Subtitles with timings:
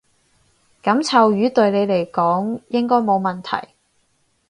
[0.81, 3.75] 噉臭魚對你嚟講應該冇問題